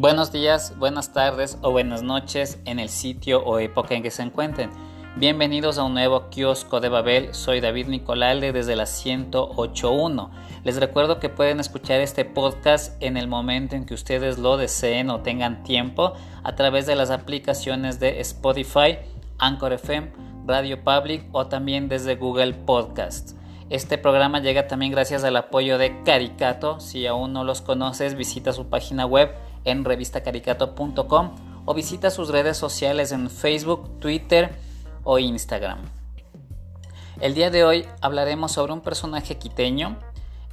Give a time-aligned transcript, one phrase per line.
[0.00, 4.22] Buenos días, buenas tardes o buenas noches en el sitio o época en que se
[4.22, 4.70] encuentren.
[5.16, 7.34] Bienvenidos a un nuevo kiosco de Babel.
[7.34, 10.30] Soy David Nicolalde desde la 108.1.
[10.64, 15.10] Les recuerdo que pueden escuchar este podcast en el momento en que ustedes lo deseen
[15.10, 16.14] o tengan tiempo
[16.44, 18.96] a través de las aplicaciones de Spotify,
[19.36, 20.12] Anchor FM,
[20.46, 23.32] Radio Public o también desde Google Podcast.
[23.68, 26.80] Este programa llega también gracias al apoyo de Caricato.
[26.80, 29.30] Si aún no los conoces, visita su página web
[29.64, 31.30] en revistacaricato.com
[31.64, 34.54] o visita sus redes sociales en Facebook, Twitter
[35.04, 35.80] o Instagram.
[37.20, 39.98] El día de hoy hablaremos sobre un personaje quiteño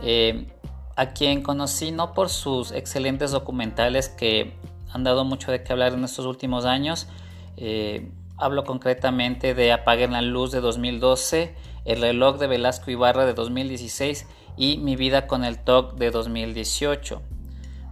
[0.02, 0.47] eh,
[0.95, 4.57] a quien conocí no por sus excelentes documentales que
[4.91, 7.08] han dado mucho de qué hablar en estos últimos años.
[7.55, 11.55] Eh, hablo concretamente de Apaguen la Luz de 2012,
[11.85, 14.27] El reloj de Velasco Ibarra de 2016
[14.58, 17.21] y Mi vida con el TOC de 2018.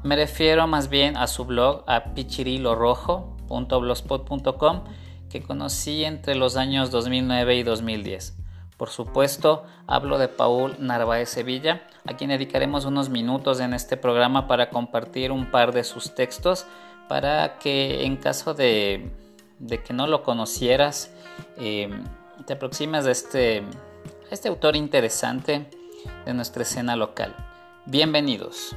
[0.05, 4.83] Me refiero más bien a su blog, a pichirilorojo.blogspot.com,
[5.31, 8.37] que conocí entre los años 2009 y 2010.
[8.77, 14.47] Por supuesto, hablo de Paul Narváez Sevilla, a quien dedicaremos unos minutos en este programa
[14.47, 16.67] para compartir un par de sus textos,
[17.09, 19.09] para que en caso de,
[19.87, 21.11] que no lo conocieras,
[21.57, 21.89] eh,
[22.45, 23.63] te aproximes este,
[24.29, 25.67] a este autor interesante
[26.27, 27.35] de nuestra escena local.
[27.87, 28.75] Bienvenidos.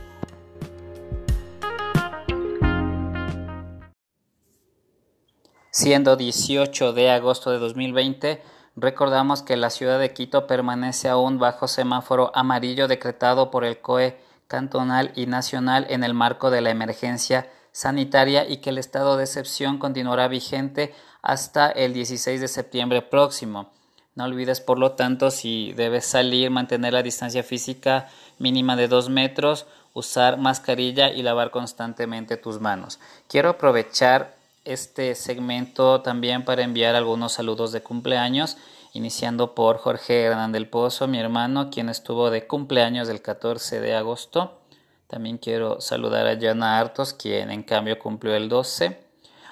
[5.81, 8.43] Siendo 18 de agosto de 2020,
[8.75, 14.19] recordamos que la ciudad de Quito permanece aún bajo semáforo amarillo decretado por el COE
[14.49, 19.23] cantonal y nacional en el marco de la emergencia sanitaria y que el estado de
[19.23, 23.71] excepción continuará vigente hasta el 16 de septiembre próximo.
[24.17, 28.09] No olvides, por lo tanto, si debes salir, mantener la distancia física
[28.41, 32.99] mínima de 2 metros, usar mascarilla y lavar constantemente tus manos.
[33.29, 34.38] Quiero aprovechar
[34.69, 38.59] este segmento también para enviar algunos saludos de cumpleaños,
[38.93, 43.95] iniciando por Jorge Hernán del Pozo, mi hermano, quien estuvo de cumpleaños el 14 de
[43.95, 44.61] agosto.
[45.07, 49.01] También quiero saludar a Jana Artos, quien en cambio cumplió el 12.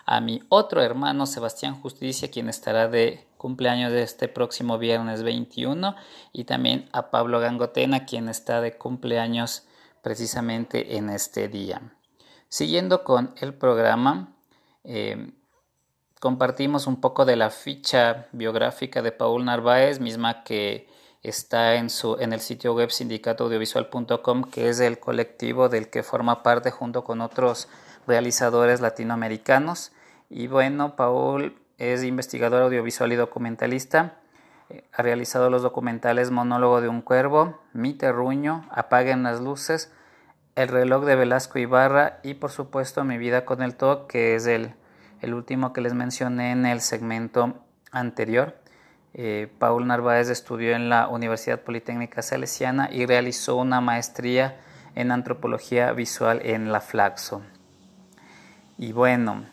[0.05, 5.97] A mi otro hermano Sebastián Justicia, quien estará de cumpleaños este próximo viernes 21.
[6.35, 9.67] Y también a Pablo Gangotena, quien está de cumpleaños
[10.03, 11.81] precisamente en este día.
[12.49, 14.36] Siguiendo con el programa,
[14.87, 15.33] eh,
[16.21, 20.89] compartimos un poco de la ficha biográfica de Paul Narváez, misma que
[21.23, 26.43] está en, su, en el sitio web sindicatoaudiovisual.com, que es el colectivo del que forma
[26.43, 27.69] parte junto con otros
[28.07, 29.93] realizadores latinoamericanos.
[30.31, 34.19] Y bueno, Paul es investigador audiovisual y documentalista.
[34.69, 39.93] Eh, ha realizado los documentales Monólogo de un Cuervo, Mi Terruño, Apaguen las Luces,
[40.57, 44.47] el reloj de Velasco Ibarra y por supuesto Mi vida con el TOC, que es
[44.47, 44.75] el,
[45.23, 47.55] último que les mencioné en el segmento
[47.93, 48.57] anterior.
[49.13, 54.59] Eh, Paul Narváez estudió en la Universidad Politécnica Salesiana y realizó una maestría
[54.95, 57.43] en antropología visual en la Flaxo.
[58.79, 59.45] Y bueno,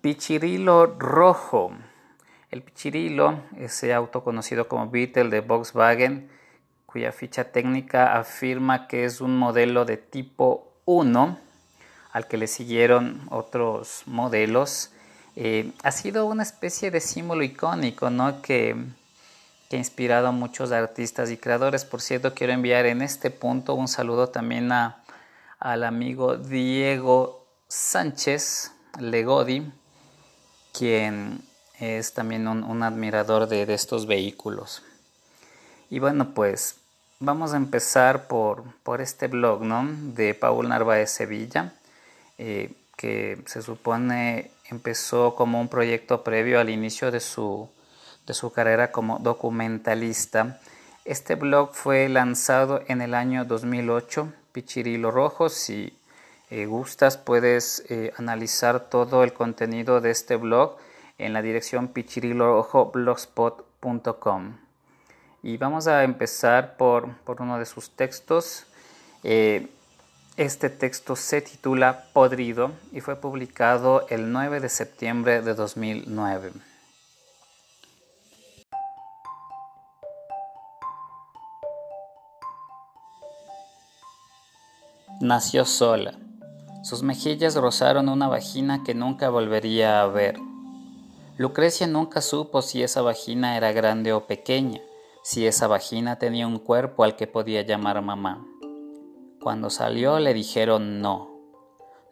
[0.00, 1.72] Pichirilo Rojo.
[2.50, 6.28] El Pichirilo, ese auto conocido como Beetle de Volkswagen,
[6.90, 11.38] cuya ficha técnica afirma que es un modelo de tipo 1,
[12.12, 14.90] al que le siguieron otros modelos,
[15.36, 18.42] eh, ha sido una especie de símbolo icónico ¿no?
[18.42, 18.74] que,
[19.68, 21.84] que, ha inspirado a muchos artistas y creadores.
[21.84, 25.04] Por cierto, quiero enviar en este punto un saludo también a,
[25.60, 29.72] al amigo Diego Sánchez Legodi,
[30.76, 31.42] quien
[31.78, 34.82] es también un, admirador de, de estos vehículos.
[35.88, 36.79] Y bueno, pues
[37.22, 38.64] Vamos a empezar por,
[38.98, 39.60] este blog
[40.14, 41.74] de Paul Narváez Sevilla,
[42.38, 47.68] eh, que se supone empezó como un proyecto previo al inicio de su,
[48.26, 50.60] de su carrera como documentalista.
[51.04, 55.50] Este blog fue lanzado en el año 2008, Pichirilo Rojo.
[55.50, 55.94] Si
[56.48, 60.78] eh, gustas, puedes eh, analizar todo el contenido de este blog
[61.18, 64.69] en la dirección pichirilorojoblogspot.com.
[65.42, 68.66] Y vamos a empezar por, uno de sus textos.
[69.24, 69.68] Eh,
[70.36, 76.52] este texto se titula Podrido y fue publicado el 9 de septiembre de 2009.
[85.22, 86.14] Nació sola.
[86.82, 90.38] Sus mejillas rozaron una vagina que nunca volvería a ver.
[91.36, 94.80] Lucrecia nunca supo si esa vagina era grande o pequeña
[95.30, 98.44] si esa vagina tenía un cuerpo al que podía llamar mamá.
[99.40, 101.30] Cuando salió le dijeron no.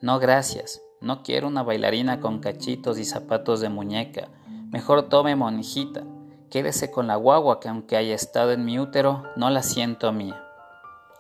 [0.01, 4.29] No gracias, no quiero una bailarina con cachitos y zapatos de muñeca.
[4.71, 6.05] Mejor tome monjita.
[6.49, 10.41] Quédese con la guagua que aunque haya estado en mi útero, no la siento mía.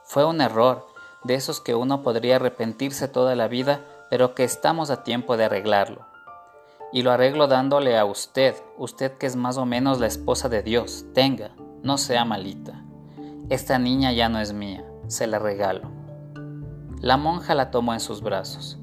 [0.04, 0.86] Fue un error,
[1.24, 5.46] de esos que uno podría arrepentirse toda la vida, pero que estamos a tiempo de
[5.46, 6.06] arreglarlo.
[6.92, 10.62] Y lo arreglo dándole a usted, usted que es más o menos la esposa de
[10.62, 11.04] Dios.
[11.12, 11.50] Tenga,
[11.82, 12.84] no sea malita.
[13.48, 15.90] Esta niña ya no es mía, se la regalo.
[17.00, 18.78] La monja la tomó en sus brazos.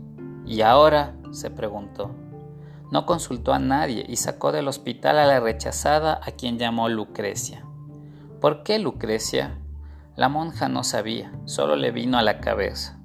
[0.46, 1.16] ¿Y ahora?
[1.32, 2.12] se preguntó.
[2.92, 7.66] No consultó a nadie y sacó del hospital a la rechazada a quien llamó Lucrecia.
[8.40, 9.58] ¿Por qué Lucrecia?
[10.16, 13.00] La monja no sabía, solo le vino a la cabeza.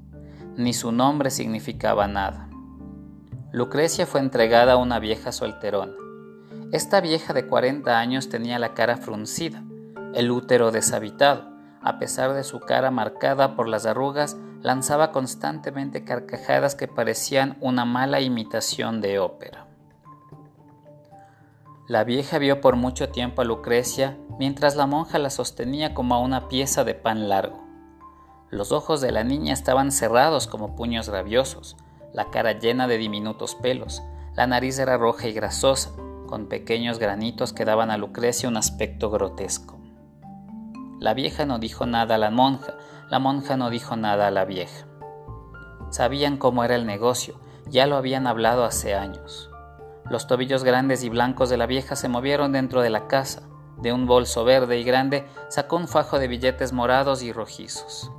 [0.56, 2.48] Ni su nombre significaba nada.
[3.52, 5.94] Lucrecia fue entregada a una vieja solterona.
[6.72, 9.64] Esta vieja de 40 años tenía la cara fruncida,
[10.14, 11.50] el útero deshabitado.
[11.82, 17.84] A pesar de su cara marcada por las arrugas, lanzaba constantemente carcajadas que parecían una
[17.84, 19.66] mala imitación de ópera.
[21.88, 26.18] La vieja vio por mucho tiempo a Lucrecia mientras la monja la sostenía como a
[26.20, 27.64] una pieza de pan largo.
[28.48, 31.76] Los ojos de la niña estaban cerrados como puños rabiosos,
[32.12, 34.02] la cara llena de diminutos pelos,
[34.36, 35.90] la nariz era roja y grasosa,
[36.26, 39.79] con pequeños granitos que daban a Lucrecia un aspecto grotesco.
[41.00, 42.74] La vieja no dijo nada a la monja,
[43.08, 44.86] la monja no dijo nada a la vieja.
[45.88, 49.50] Sabían cómo era el negocio, ya lo habían hablado hace años.
[50.10, 53.48] Los tobillos grandes y blancos de la vieja se movieron dentro de la casa,
[53.78, 58.12] de un bolso verde y grande sacó un fajo de billetes morados y rojizos.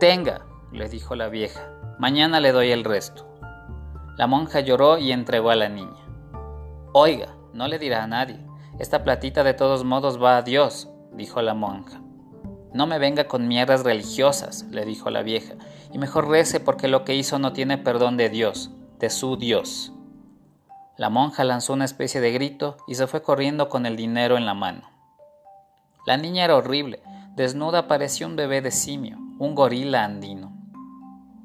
[0.00, 1.60] Tenga, le dijo la vieja,
[1.96, 3.24] mañana le doy el resto.
[4.16, 6.02] La monja lloró y entregó a la niña.
[6.92, 8.44] Oiga, no le dirá a nadie.
[8.80, 12.00] Esta platita de todos modos va a Dios, dijo la monja.
[12.72, 15.54] No me venga con mierdas religiosas, le dijo la vieja,
[15.92, 19.92] y mejor rece porque lo que hizo no tiene perdón de Dios, de su Dios.
[20.96, 24.46] La monja lanzó una especie de grito y se fue corriendo con el dinero en
[24.46, 24.88] la mano.
[26.06, 27.02] La niña era horrible,
[27.36, 30.52] desnuda parecía un bebé de simio, un gorila andino.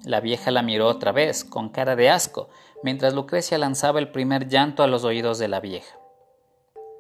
[0.04, 2.50] La vieja la miró otra vez, con cara de asco,
[2.84, 5.98] mientras Lucrecia lanzaba el primer llanto a los oídos de la vieja.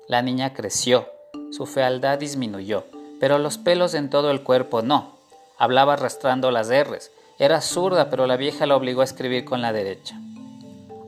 [0.07, 1.07] La niña creció,
[1.51, 2.85] su fealdad disminuyó,
[3.19, 5.17] pero los pelos en todo el cuerpo no.
[5.57, 7.11] Hablaba arrastrando las R's.
[7.39, 10.19] Era zurda, pero la vieja la obligó a escribir con la derecha.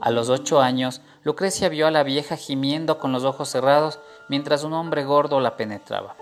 [0.02, 4.00] A los ocho años, Lucrecia vio a la vieja gimiendo con los ojos cerrados
[4.30, 6.16] mientras un hombre gordo la penetraba.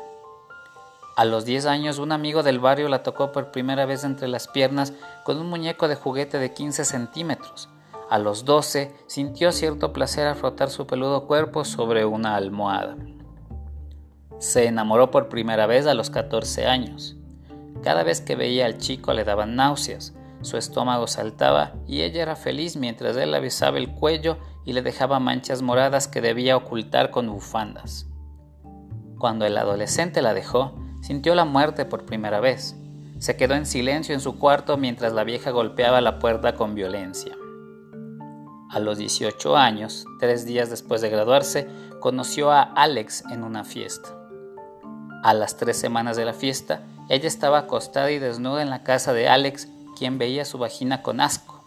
[1.16, 4.48] A los diez años, un amigo del barrio la tocó por primera vez entre las
[4.48, 4.94] piernas
[5.24, 7.70] con un muñeco de juguete de 15 centímetros.
[8.10, 12.96] A los doce, sintió cierto placer al frotar su peludo cuerpo sobre una almohada.
[14.40, 17.16] Se enamoró por primera vez a los 14 años.
[17.82, 22.36] Cada vez que veía al chico le daban náuseas, su estómago saltaba y ella era
[22.36, 27.10] feliz mientras él le besaba el cuello y le dejaba manchas moradas que debía ocultar
[27.10, 28.08] con bufandas.
[29.18, 32.76] Cuando el adolescente la dejó, sintió la muerte por primera vez.
[33.18, 37.36] Se quedó en silencio en su cuarto mientras la vieja golpeaba la puerta con violencia.
[38.70, 41.68] A los 18 años, tres días después de graduarse,
[42.00, 44.17] conoció a Alex en una fiesta.
[45.28, 49.12] A las tres semanas de la fiesta, ella estaba acostada y desnuda en la casa
[49.12, 51.62] de Alex, quien veía su vagina con asco.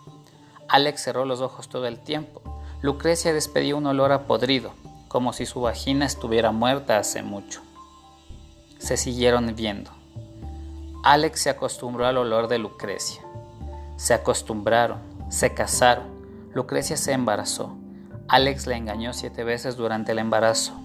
[0.67, 2.41] Alex cerró los ojos todo el tiempo.
[2.81, 4.73] Lucrecia despedía un olor a podrido,
[5.09, 7.61] como si su vagina estuviera muerta hace mucho.
[8.79, 9.91] Se siguieron viendo.
[11.05, 13.21] Alex se acostumbró al olor de Lucrecia.
[13.97, 16.07] Se acostumbraron, se casaron.
[16.55, 17.77] Lucrecia se embarazó.
[18.27, 20.80] Alex la engañó siete veces durante el embarazo.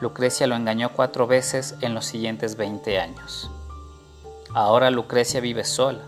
[0.00, 3.50] Lucrecia lo engañó cuatro veces en los siguientes 20 años.
[4.54, 6.00] Ahora Lucrecia vive sola.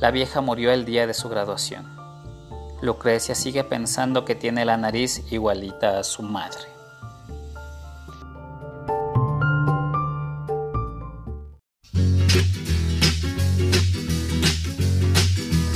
[0.00, 1.86] La vieja murió el día de su graduación.
[2.82, 6.60] Lucrecia sigue pensando que tiene la nariz igualita a su madre.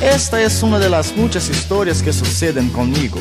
[0.02, 3.18] Esta es una de las muchas historias que suceden conmigo.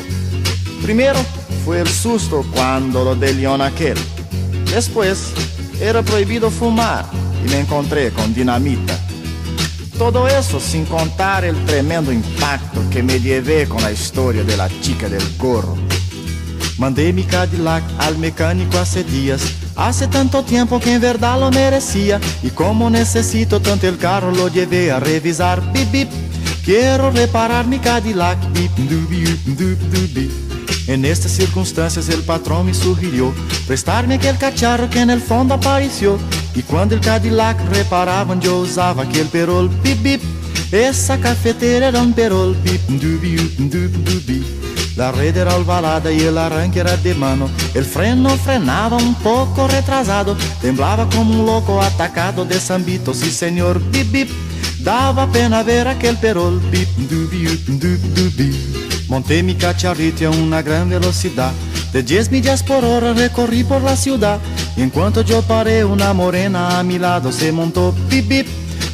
[0.82, 1.18] Primero
[1.64, 3.96] fue el susto cuando lo de León aquel.
[4.72, 5.32] Después
[5.82, 7.04] era prohibido fumar
[7.44, 8.98] y me encontré con dinamita.
[9.98, 14.70] Todo eso sin contar el tremendo impacto que me llevé con la historia de la
[14.80, 15.76] chica del gorro.
[16.78, 19.42] Mandé mi Cadillac al mecánico hace días,
[19.76, 22.18] hace tanto tiempo que en verdad lo merecía.
[22.42, 25.60] Y como necesito tanto el carro, lo llevé a revisar.
[25.74, 26.08] Bip, bip.
[26.64, 28.38] Quiero reparar mi Cadillac.
[28.54, 28.70] Bip,
[30.86, 33.32] En estas circunstancias el patrón me sugirió
[33.66, 36.18] prestarme aquel cacharro que en el fondo apareció
[36.54, 40.22] E quando el Cadillac reparavam, eu usava aquele perol bip bip.
[40.70, 44.62] Essa cafeteira era um perol bip dubi dubi dubi.
[44.94, 47.50] La rede era alvalada e el arranque era de mano.
[47.74, 50.36] El freno frenava um pouco retrasado.
[50.60, 53.14] Temblava como um louco atacado de sambito.
[53.14, 54.30] Sí, senhor, bip bip.
[54.80, 58.81] Dava pena ver aquele perol bip dubi dubi dubi.
[59.08, 61.52] Montei mi cacharrito a una gran velocidad.
[61.92, 64.38] De 10 millas por hora recorrí por la ciudad.
[64.76, 68.46] Y en cuanto yo paré, una morena a mi lado se montó bip bip.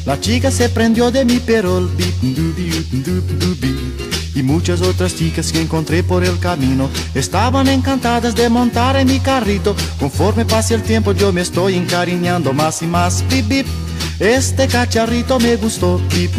[0.05, 2.15] La chica se prendió de mi perol bip
[4.39, 9.19] y muchas otras chicas que encontré por el camino estaban encantadas de montar en mi
[9.19, 9.75] carrito.
[9.99, 13.23] Conforme pase el tiempo yo me estoy encariñando más y más.
[13.29, 13.67] Bip, bip.
[14.19, 15.99] Este cacharrito me gustó.
[16.09, 16.31] Bip,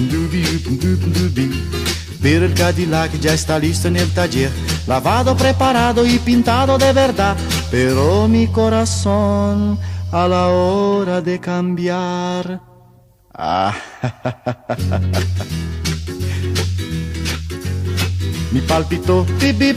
[2.22, 4.50] Pero el Cadillac ya está listo en el taller,
[4.86, 7.36] lavado, preparado y pintado de verdad.
[7.70, 9.78] Pero mi corazón
[10.12, 12.60] a la hora de cambiar.
[13.32, 13.74] Ah,
[18.52, 19.76] mi palpitó, bip bip,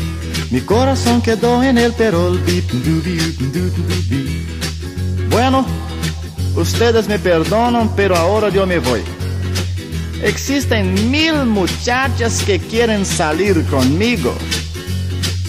[0.51, 2.69] mi corazón quedó en el perol, bip,
[5.29, 5.65] Bueno,
[6.55, 9.01] ustedes me perdonan, pero ahora yo me voy.
[10.23, 14.33] Existen mil muchachas que quieren salir conmigo,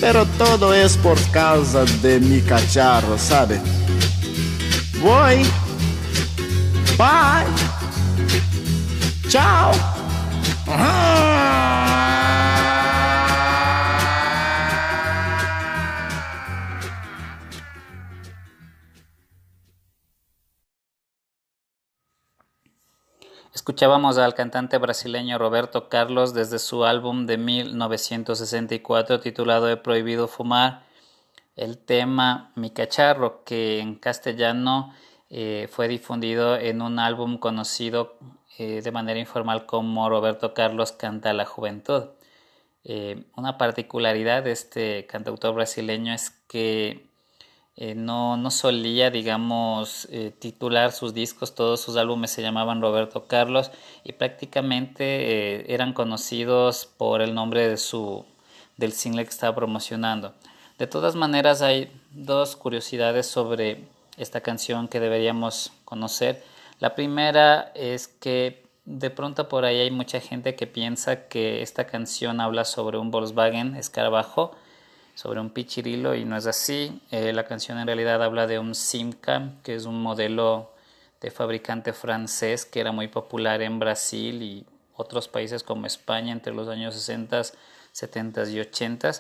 [0.01, 3.61] pero todo es por causa de mi cacharro, ¿sabe?
[5.01, 5.45] Voy.
[6.99, 7.47] Bye.
[9.29, 9.73] Chao.
[23.65, 30.83] Escuchábamos al cantante brasileño Roberto Carlos desde su álbum de 1964 titulado He prohibido fumar,
[31.57, 34.95] el tema Mi cacharro, que en castellano
[35.31, 38.19] eh, fue difundido en un álbum conocido
[38.59, 42.11] eh, de manera informal como Roberto Carlos canta la juventud.
[42.85, 47.07] Eh, una particularidad de este cantautor brasileño es que
[47.77, 53.73] eh, no, solía, digamos, eh, titular sus discos, todos sus álbumes se llamaban Roberto Carlos
[54.05, 55.05] y prácticamente
[55.59, 58.25] eh, eran conocidos por el nombre de su,
[58.77, 60.35] del single que estaba promocionando.
[60.79, 63.85] De todas maneras, hay dos curiosidades sobre
[64.19, 66.45] esta canción que deberíamos conocer.
[66.79, 71.87] La primera es que de pronto por ahí hay mucha gente que piensa que esta
[71.87, 74.53] canción habla sobre un Volkswagen escarabajo
[75.15, 77.01] sobre un pichirilo y no es así.
[77.11, 80.73] Eh, la canción en realidad habla de un Simca, que es un modelo
[81.21, 84.67] de fabricante francés que era muy popular en Brasil y
[84.97, 87.43] otros países como España entre los años 60,
[87.93, 89.13] 70 y 80.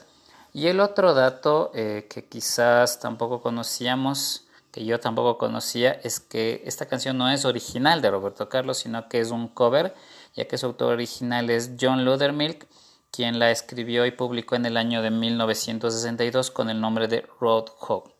[0.52, 6.62] Y el otro dato eh, que quizás tampoco conocíamos, que yo tampoco conocía, es que
[6.64, 9.94] esta canción no es original de Roberto Carlos, sino que es un cover,
[10.34, 12.66] ya que su autor original es John Ludermilk
[13.14, 18.11] quien la escribió y publicó en el año de 1962 con el nombre de Roadhog.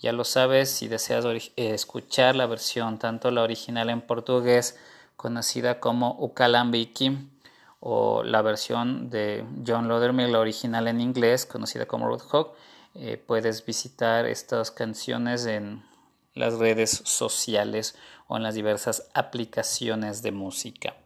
[0.00, 4.78] Ya lo sabes, si deseas eh, escuchar la versión, tanto la original en portugués,
[5.16, 7.30] conocida como Ukalambiki,
[7.78, 12.54] o la versión de John Lodermill, la original en inglés, conocida como Roadhog,
[12.96, 15.84] eh, puedes visitar estas canciones en
[16.34, 17.94] las redes sociales
[18.26, 20.96] o en las diversas aplicaciones de música.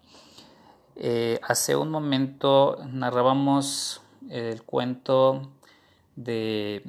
[1.03, 5.51] Eh, hace un momento narrábamos el cuento
[6.15, 6.85] de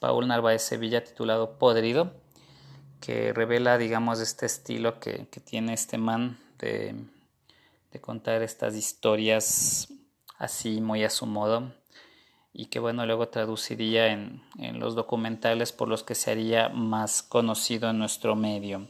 [0.00, 2.12] Paul Narváez Sevilla titulado Podrido,
[3.00, 7.04] que revela, digamos, este estilo que, tiene este man de,
[8.00, 9.92] contar estas historias
[10.38, 11.72] así muy a su modo
[12.52, 17.22] y que bueno luego traduciría en, en, los documentales por los que se haría más
[17.22, 18.88] conocido en nuestro medio.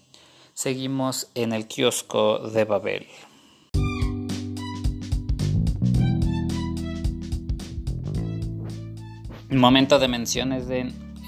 [0.55, 3.07] Seguimos en el kiosco de Babel.
[9.59, 10.81] Momento de menciones de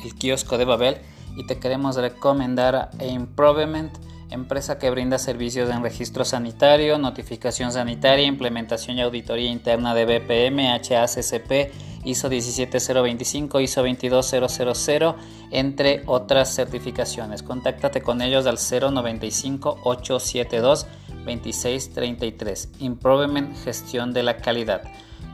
[0.05, 0.99] el kiosco de Babel
[1.37, 3.93] y te queremos recomendar a Improvement,
[4.31, 10.69] empresa que brinda servicios en registro sanitario, notificación sanitaria, implementación y auditoría interna de BPM,
[10.73, 11.73] HACCP,
[12.05, 15.15] ISO 17025, ISO 22000,
[15.51, 17.43] entre otras certificaciones.
[17.43, 20.87] Contáctate con ellos al 095 872
[21.25, 22.69] 2633.
[22.81, 24.83] Improvement Gestión de la Calidad.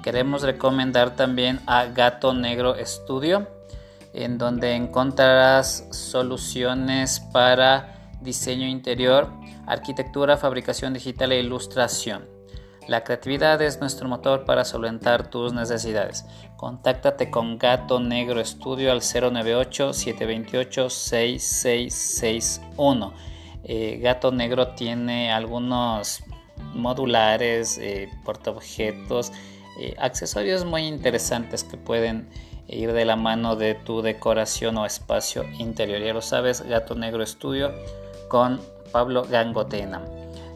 [0.03, 3.49] Queremos recomendar también a Gato Negro Studio,
[4.13, 9.33] en donde encontrarás soluciones para diseño interior,
[9.67, 12.29] arquitectura, fabricación digital e ilustración.
[12.89, 16.27] La creatividad es nuestro motor para solventar tus necesidades.
[16.57, 23.31] Contáctate con Gato Negro Studio al 098 728 6661
[23.63, 26.23] eh, Gato Negro tiene algunos
[26.75, 29.33] modulares, eh, portaobjetos,
[29.81, 32.29] eh, accesorios muy interesantes que pueden
[32.69, 36.03] ir de la mano de tu decoración o espacio interior.
[36.03, 37.73] Ya lo sabes, Gato Negro Estudio
[38.29, 38.61] con
[38.93, 40.05] Pablo Gangotena.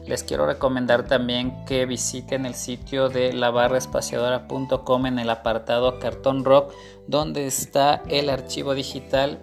[0.05, 6.71] Les quiero recomendar también que visiten el sitio de labarraespaciadora.com en el apartado Cartón Rock,
[7.07, 9.39] donde está el archivo digital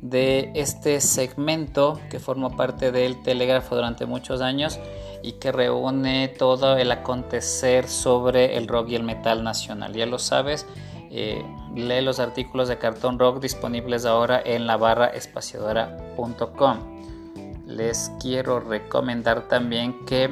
[0.00, 4.80] de este segmento que formó parte del telégrafo durante muchos años
[5.22, 9.92] y que reúne todo el acontecer sobre el rock y el metal nacional.
[9.92, 10.66] Ya lo sabes,
[11.10, 16.78] eh, lee los artículos de Cartón Rock disponibles ahora en la barra espaciadora.com.
[17.66, 20.30] Les quiero recomendar también que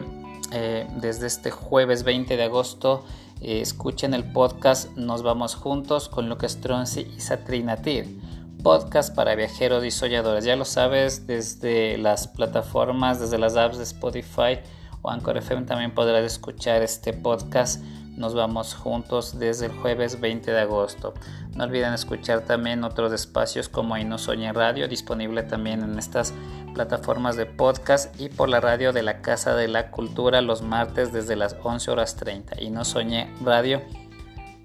[0.52, 3.04] eh, desde este jueves 20 de agosto
[3.40, 8.28] eh, escuchen el podcast Nos vamos juntos con Lucas Tronci y Satrinatir
[8.62, 10.45] podcast para viajeros y soñadores.
[10.45, 14.59] Ya lo sabes, desde las plataformas, desde las apps de Spotify
[15.02, 17.83] o Anchor FM también podrás escuchar este podcast.
[18.17, 21.14] Nos vamos juntos desde el jueves 20 de agosto.
[21.55, 26.35] No olviden escuchar también otros espacios como no Soñé Radio, disponible también en estas
[26.75, 31.12] plataformas de podcast y por la radio de la Casa de la Cultura los martes
[31.12, 32.61] desde las 11 horas 30.
[32.61, 33.83] Y no Soñé Radio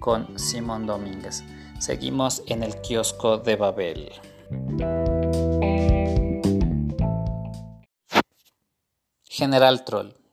[0.00, 1.44] con Simón Domínguez.
[1.78, 4.12] Seguimos en el kiosco de Babel.
[9.24, 10.23] General Troll.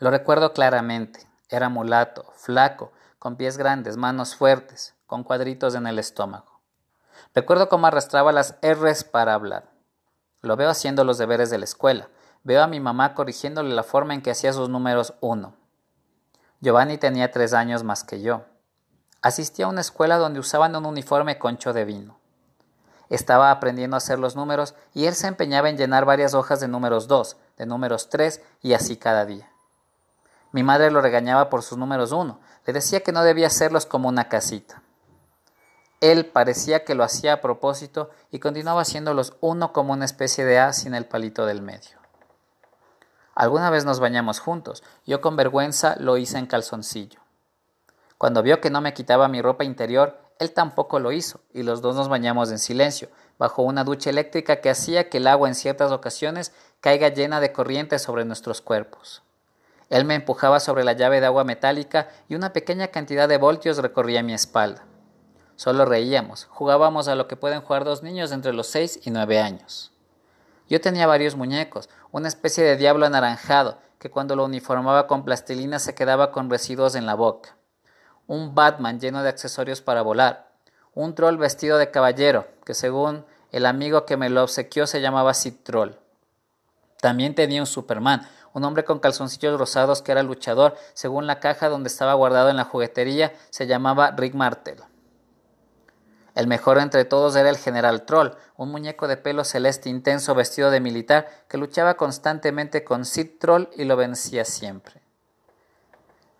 [0.00, 1.26] Lo recuerdo claramente.
[1.50, 6.60] Era mulato, flaco, con pies grandes, manos fuertes, con cuadritos en el estómago.
[7.34, 9.68] Recuerdo cómo arrastraba las R's para hablar.
[10.40, 12.08] Lo veo haciendo los deberes de la escuela.
[12.44, 15.54] Veo a mi mamá corrigiéndole la forma en que hacía sus números uno.
[16.60, 18.46] Giovanni tenía tres años más que yo.
[19.20, 22.18] Asistía a una escuela donde usaban un uniforme concho de vino.
[23.10, 26.68] Estaba aprendiendo a hacer los números y él se empeñaba en llenar varias hojas de
[26.68, 29.49] números 2, de números 3 y así cada día.
[30.52, 34.08] Mi madre lo regañaba por sus números 1, le decía que no debía hacerlos como
[34.08, 34.82] una casita.
[36.00, 40.58] Él parecía que lo hacía a propósito y continuaba haciéndolos uno como una especie de
[40.58, 41.98] A sin el palito del medio.
[43.34, 47.20] Alguna vez nos bañamos juntos, yo con vergüenza lo hice en calzoncillo.
[48.18, 51.80] Cuando vio que no me quitaba mi ropa interior, él tampoco lo hizo, y los
[51.80, 53.08] dos nos bañamos en silencio,
[53.38, 57.52] bajo una ducha eléctrica que hacía que el agua en ciertas ocasiones caiga llena de
[57.52, 59.22] corriente sobre nuestros cuerpos.
[59.90, 63.76] Él me empujaba sobre la llave de agua metálica y una pequeña cantidad de voltios
[63.76, 64.86] recorría mi espalda.
[65.56, 69.38] Solo reíamos, jugábamos a lo que pueden jugar dos niños entre los seis y nueve
[69.40, 69.92] años.
[70.70, 75.78] Yo tenía varios muñecos, una especie de diablo anaranjado, que cuando lo uniformaba con plastilina
[75.78, 77.56] se quedaba con residuos en la boca
[78.30, 80.52] un Batman lleno de accesorios para volar,
[80.94, 85.34] un troll vestido de caballero, que según el amigo que me lo obsequió se llamaba
[85.34, 85.96] Sid Troll.
[87.00, 91.68] También tenía un Superman, un hombre con calzoncillos rosados que era luchador, según la caja
[91.68, 94.82] donde estaba guardado en la juguetería, se llamaba Rick Martel.
[96.34, 100.70] El mejor entre todos era el General Troll, un muñeco de pelo celeste intenso vestido
[100.70, 105.02] de militar que luchaba constantemente con Sid Troll y lo vencía siempre.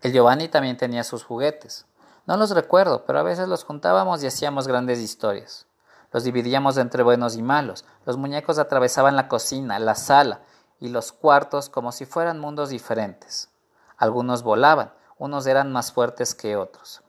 [0.01, 1.85] El Giovanni también tenía sus juguetes.
[2.25, 5.67] No los recuerdo, pero a veces los juntábamos y hacíamos grandes historias.
[6.11, 7.85] Los dividíamos entre buenos y malos.
[8.05, 10.41] Los muñecos atravesaban la cocina, la sala
[10.81, 13.49] y los cuartos como si fueran mundos diferentes.
[13.95, 17.01] Algunos volaban, unos eran más fuertes que otros.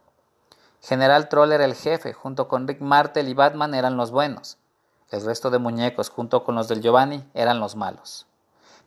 [0.83, 4.59] General Troll era el jefe, junto con Rick Martel y Batman eran los buenos.
[5.11, 8.27] El resto de muñecos, junto con los del Giovanni, eran los malos.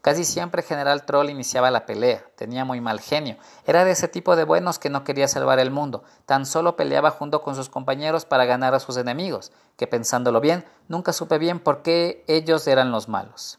[0.02, 4.36] Casi siempre General Troll iniciaba la pelea, tenía muy mal genio, era de ese tipo
[4.36, 8.24] de buenos que no quería salvar el mundo, tan solo peleaba junto con sus compañeros
[8.26, 12.91] para ganar a sus enemigos, que pensándolo bien, nunca supe bien por qué ellos eran
[12.91, 13.58] los malos.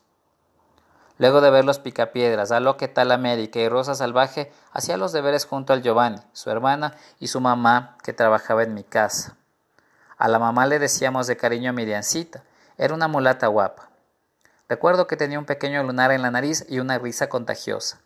[1.18, 5.12] Luego de ver los picapiedras, a lo que tal América y Rosa Salvaje, hacía los
[5.12, 9.36] deberes junto al Giovanni, su hermana y su mamá, que trabajaba en mi casa.
[10.18, 12.42] A la mamá le decíamos de cariño Miriancita,
[12.76, 13.88] era una mulata guapa.
[14.68, 18.00] Recuerdo que tenía un pequeño lunar en la nariz y una risa contagiosa.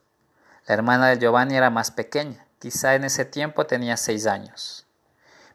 [0.67, 4.87] La hermana de Giovanni era más pequeña, quizá en ese tiempo tenía seis años.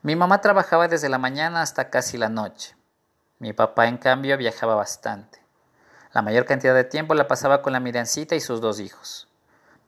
[0.02, 2.76] Mi mamá trabajaba desde la mañana hasta casi la noche.
[3.40, 5.45] Mi papá, en cambio, viajaba bastante.
[6.16, 9.28] La mayor cantidad de tiempo la pasaba con la Miriancita y sus dos hijos.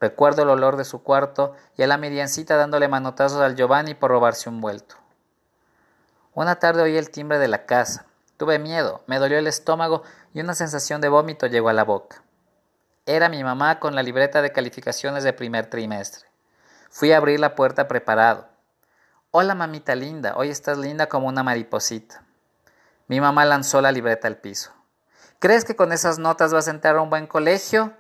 [0.02, 4.12] Recuerdo el olor de su cuarto y a la Miriancita dándole manotazos al Giovanni por
[4.12, 4.98] robarse un vuelto.
[6.34, 8.08] Una tarde oí el timbre de la casa.
[8.36, 12.22] Tuve miedo, me dolió el estómago y una sensación de vómito llegó a la boca.
[13.06, 16.28] Era mi mamá con la libreta de calificaciones de primer trimestre.
[16.90, 18.50] Fui a abrir la puerta preparado.
[19.32, 22.26] Hola mamita linda, hoy estás linda como una mariposita.
[23.08, 24.77] Mi mamá lanzó la libreta al piso.
[25.39, 27.93] ¿Crees que con esas notas vas a entrar a un buen colegio?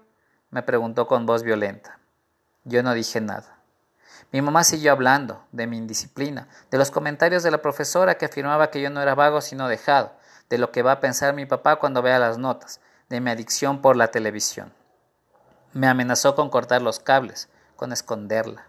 [0.49, 1.99] me preguntó con voz violenta.
[2.63, 3.59] Yo no dije nada.
[4.31, 8.71] Mi mamá siguió hablando de mi indisciplina, de los comentarios de la profesora que afirmaba
[8.71, 10.13] que yo no era vago sino dejado,
[10.49, 13.83] de lo que va a pensar mi papá cuando vea las notas, de mi adicción
[13.83, 14.73] por la televisión.
[15.73, 18.65] Me amenazó con cortar los cables, con esconderla.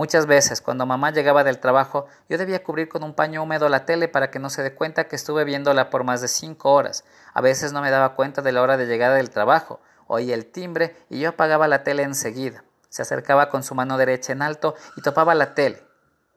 [0.00, 3.84] Muchas veces, cuando mamá llegaba del trabajo, yo debía cubrir con un paño húmedo la
[3.84, 7.04] tele para que no se dé cuenta que estuve viéndola por más de cinco horas.
[7.34, 9.78] A veces no me daba cuenta de la hora de llegada del trabajo.
[10.06, 12.64] Oía el timbre y yo apagaba la tele enseguida.
[12.88, 15.84] Se acercaba con su mano derecha en alto y topaba la tele.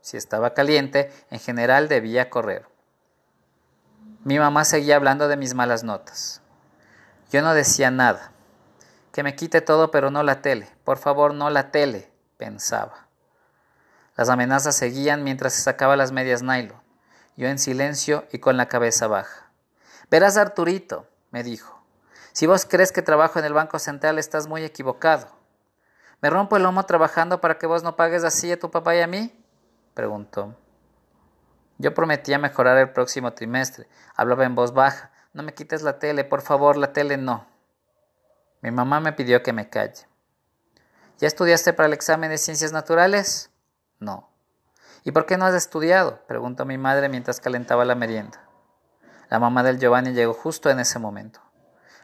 [0.01, 2.67] Si estaba caliente, en general debía correr.
[4.25, 6.41] Mi mamá seguía hablando de mis malas notas.
[7.31, 8.33] Yo no decía nada.
[9.13, 10.67] Que me quite todo pero no la tele.
[10.83, 13.02] Por favor, no la tele, pensaba.
[14.15, 16.81] Las amenazas seguían mientras se sacaba las medias nylon.
[17.35, 19.51] Yo en silencio y con la cabeza baja.
[20.11, 21.83] Verás, Arturito, me dijo.
[22.31, 25.27] Si vos crees que trabajo en el Banco Central estás muy equivocado.
[26.21, 29.01] ¿Me rompo el lomo trabajando para que vos no pagues así a tu papá y
[29.01, 29.33] a mí?
[29.93, 30.55] preguntó.
[31.79, 33.87] Yo prometía mejorar el próximo trimestre.
[34.15, 35.11] Hablaba en voz baja.
[35.33, 37.47] No me quites la tele, por favor, la tele no.
[38.61, 40.07] Mi mamá me pidió que me calle.
[41.17, 43.49] ¿Ya estudiaste para el examen de ciencias naturales?
[44.03, 44.29] No.
[45.03, 46.19] ¿Y por qué no has estudiado?
[46.27, 48.41] preguntó mi madre mientras calentaba la merienda.
[49.29, 51.39] La mamá del Giovanni llegó justo en ese momento.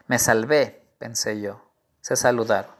[0.06, 1.62] Me salvé, pensé yo.
[2.00, 2.72] Se saludaron.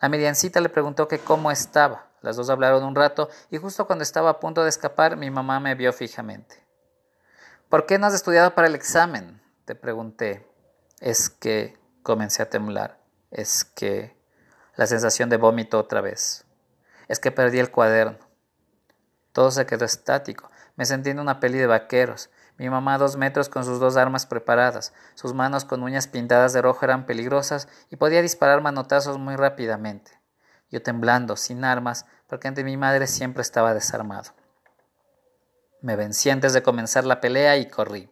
[0.00, 2.06] La mediancita le preguntó que cómo estaba.
[2.22, 5.58] Las dos hablaron un rato y justo cuando estaba a punto de escapar mi mamá
[5.58, 6.62] me vio fijamente.
[7.68, 9.42] ¿Por qué no has estudiado para el examen?
[9.64, 10.46] te pregunté.
[11.00, 12.98] Es que comencé a temblar.
[13.30, 14.16] Es que
[14.76, 16.44] la sensación de vómito otra vez.
[17.08, 18.29] Es que perdí el cuaderno.
[19.32, 20.50] Todo se quedó estático.
[20.76, 22.30] Me sentí en una peli de vaqueros.
[22.56, 24.92] Mi mamá a dos metros con sus dos armas preparadas.
[25.14, 30.20] Sus manos con uñas pintadas de rojo eran peligrosas y podía disparar manotazos muy rápidamente.
[30.70, 34.32] Yo temblando, sin armas, porque ante mi madre siempre estaba desarmado.
[35.80, 38.10] Me vencí antes de comenzar la pelea y corrí.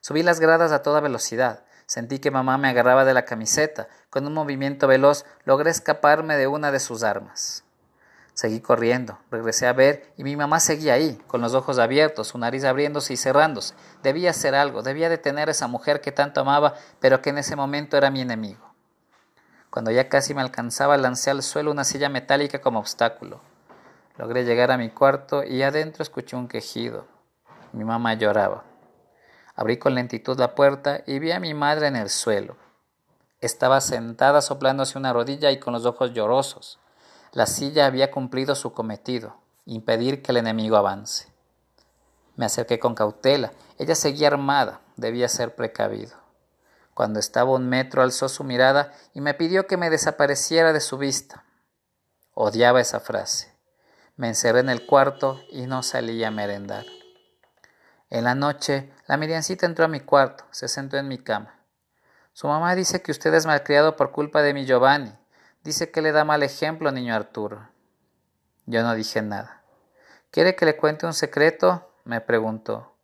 [0.00, 1.64] Subí las gradas a toda velocidad.
[1.86, 3.88] Sentí que mamá me agarraba de la camiseta.
[4.10, 7.64] Con un movimiento veloz logré escaparme de una de sus armas.
[8.38, 12.38] Seguí corriendo, regresé a ver y mi mamá seguía ahí, con los ojos abiertos, su
[12.38, 13.74] nariz abriéndose y cerrándose.
[14.04, 17.56] Debía hacer algo, debía detener a esa mujer que tanto amaba, pero que en ese
[17.56, 18.64] momento era mi enemigo.
[19.70, 23.40] Cuando ya casi me alcanzaba, lancé al suelo una silla metálica como obstáculo.
[24.16, 27.08] Logré llegar a mi cuarto y adentro escuché un quejido.
[27.72, 28.62] Mi mamá lloraba.
[29.56, 32.56] Abrí con lentitud la puerta y vi a mi madre en el suelo.
[33.40, 36.78] Estaba sentada soplándose una rodilla y con los ojos llorosos.
[37.32, 39.36] La silla había cumplido su cometido,
[39.66, 41.28] impedir que el enemigo avance.
[42.36, 43.52] Me acerqué con cautela.
[43.78, 46.16] Ella seguía armada, debía ser precavido.
[46.94, 50.98] Cuando estaba un metro alzó su mirada y me pidió que me desapareciera de su
[50.98, 51.44] vista.
[52.34, 53.52] Odiaba esa frase.
[54.16, 56.86] Me encerré en el cuarto y no salí a merendar.
[58.10, 61.58] En la noche, la Miriancita entró a mi cuarto, se sentó en mi cama.
[62.32, 65.12] Su mamá dice que usted es malcriado por culpa de mi Giovanni,
[65.68, 67.68] Dice que le da mal ejemplo, niño Arturo.
[68.64, 69.64] Yo no dije nada.
[70.30, 71.92] ¿Quiere que le cuente un secreto?
[72.04, 72.94] me preguntó.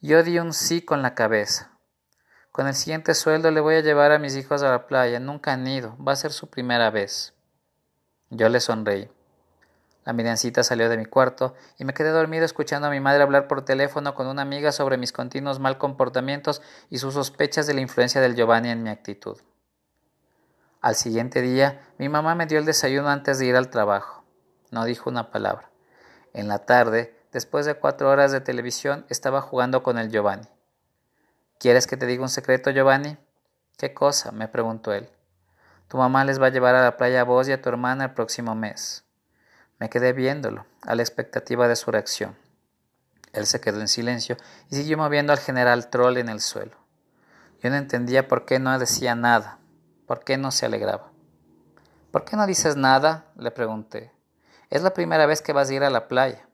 [0.00, 1.70] Yo di un sí con la cabeza.
[2.50, 5.20] Con el siguiente sueldo le voy a llevar a mis hijos a la playa.
[5.20, 5.96] Nunca han ido.
[6.04, 7.34] Va a ser su primera vez.
[8.30, 9.08] Yo le sonreí.
[10.04, 13.46] La Miriancita salió de mi cuarto y me quedé dormido escuchando a mi madre hablar
[13.46, 17.80] por teléfono con una amiga sobre mis continuos mal comportamientos y sus sospechas de la
[17.80, 19.38] influencia del Giovanni en mi actitud.
[20.80, 24.24] Al siguiente día, mi mamá me dio el desayuno antes de ir al trabajo.
[24.70, 25.70] No dijo una palabra.
[26.32, 30.48] En la tarde, después de cuatro horas de televisión, estaba jugando con el Giovanni.
[31.58, 33.18] ¿Quieres que te diga un secreto, Giovanni?
[33.76, 34.32] ¿Qué cosa?
[34.32, 35.10] me preguntó él.
[35.88, 38.04] Tu mamá les va a llevar a la playa a vos y a tu hermana
[38.04, 39.04] el próximo mes.
[39.78, 42.38] Me quedé viéndolo, a la expectativa de su reacción.
[43.34, 44.38] Él se quedó en silencio
[44.70, 46.76] y siguió moviendo al general Troll en el suelo.
[47.62, 49.59] Yo no entendía por qué no decía nada.
[50.10, 51.12] ¿Por qué no se alegraba?
[52.10, 53.26] ¿Por qué no dices nada?
[53.36, 54.12] le pregunté.
[54.68, 56.48] Es la primera vez que vas a ir a la playa.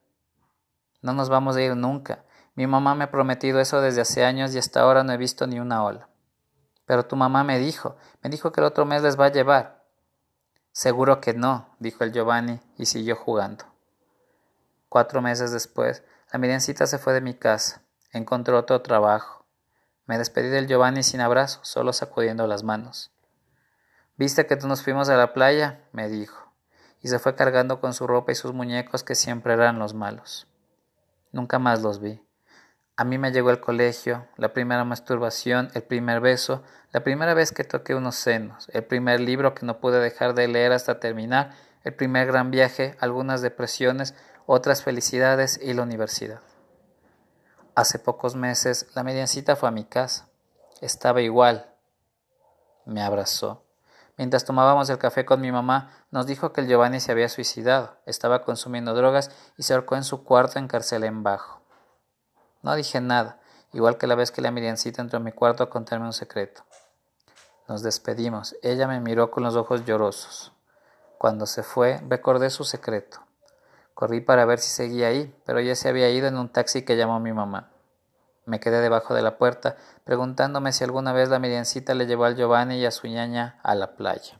[1.01, 2.23] No nos vamos a ir nunca.
[2.55, 5.47] Mi mamá me ha prometido eso desde hace años y hasta ahora no he visto
[5.47, 6.11] ni una ola.
[6.85, 9.87] Pero tu mamá me dijo, me dijo que el otro mes les va a llevar.
[10.73, 13.65] Seguro que no, dijo el Giovanni y siguió jugando.
[14.91, 17.81] Cuatro meses después, la Miriancita se fue de mi casa.
[18.13, 19.47] Encontró otro trabajo.
[20.05, 23.16] Me despedí del Giovanni sin abrazo, solo sacudiendo las manos.
[24.19, 25.81] ¿Viste que nos fuimos a la playa?
[25.93, 26.51] me dijo,
[27.03, 30.47] y se fue cargando con su ropa y sus muñecos que siempre eran los malos.
[31.33, 32.23] Nunca más los vi.
[32.97, 37.53] A mí me llegó el colegio, la primera masturbación, el primer beso, la primera vez
[37.53, 41.51] que toqué unos senos, el primer libro que no pude dejar de leer hasta terminar,
[41.85, 44.15] el primer gran viaje, algunas depresiones,
[44.47, 46.41] otras felicidades y la universidad.
[47.75, 50.31] Hace pocos meses la mediancita fue a mi casa.
[50.81, 51.71] Estaba igual.
[52.87, 53.66] Me abrazó.
[54.17, 57.99] Mientras tomábamos el café con mi mamá, nos dijo que el Giovanni se había suicidado,
[58.07, 61.61] estaba consumiendo drogas y se ahorcó en su cuarto en en bajo.
[62.63, 63.41] No dije nada,
[63.73, 66.65] igual que la vez que la Miriancita entró a mi cuarto a contarme un secreto.
[67.69, 68.57] Nos despedimos.
[68.63, 70.53] Ella me miró con los ojos llorosos.
[71.19, 73.21] Cuando se fue, recordé su secreto.
[73.95, 76.97] Corrí para ver si seguía ahí, pero ya se había ido en un taxi que
[76.97, 77.71] llamó mi mamá.
[78.47, 82.37] Me quedé debajo de la puerta, preguntándome si alguna vez la Miriancita le llevó al
[82.37, 84.39] Giovanni y a su ñaña a la playa.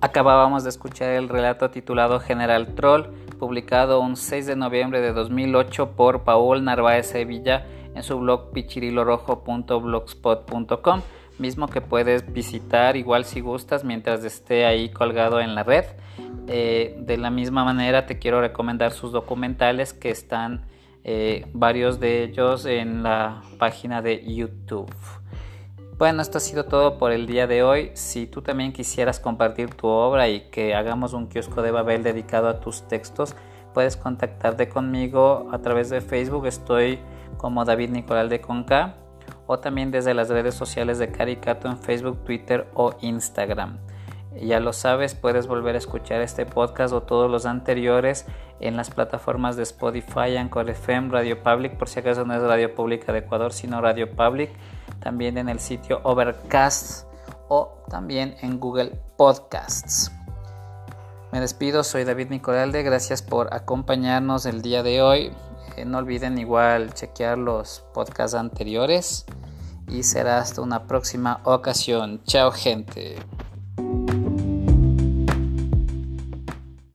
[0.00, 5.90] Acabábamos de escuchar el relato titulado General Troll, publicado un 6 de noviembre de 2008
[5.90, 11.02] por Paul Narváez Sevilla en su blog pichirilorojo.blogspot.com,
[11.38, 15.84] mismo que puedes visitar igual si gustas mientras esté ahí colgado en la red.
[16.48, 20.66] Eh, de la misma manera te quiero recomendar sus documentales que están
[21.04, 24.94] eh, varios de ellos en la página de YouTube.
[25.98, 27.90] Bueno, esto ha sido todo por el día de hoy.
[27.94, 32.48] Si tú también quisieras compartir tu obra y que hagamos un kiosco de Babel dedicado
[32.48, 33.34] a tus textos,
[33.72, 36.46] puedes contactarte conmigo a través de Facebook.
[36.46, 36.98] Estoy
[37.38, 38.96] como David Nicolás de Conca
[39.46, 43.78] o también desde las redes sociales de Caricato en Facebook, Twitter o Instagram.
[44.40, 48.26] Ya lo sabes, puedes volver a escuchar este podcast o todos los anteriores
[48.60, 52.74] en las plataformas de Spotify, Anchor FM, Radio Public, por si acaso no es Radio
[52.74, 54.50] Pública de Ecuador, sino Radio Public
[55.00, 57.06] también en el sitio Overcast
[57.48, 60.12] o también en Google Podcasts.
[61.32, 65.32] Me despido, soy David Nicolalde, gracias por acompañarnos el día de hoy.
[65.84, 69.26] No olviden igual chequear los podcasts anteriores
[69.88, 72.22] y será hasta una próxima ocasión.
[72.24, 73.16] Chao gente.